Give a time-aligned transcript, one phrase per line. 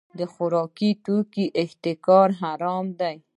[0.19, 3.15] د خوراکي توکو احتکار حرام دی.